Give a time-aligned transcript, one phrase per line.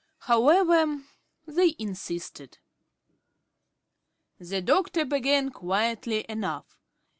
[0.21, 1.03] However,
[1.45, 2.57] they insisted.
[4.39, 6.79] The doctor began quietly enough.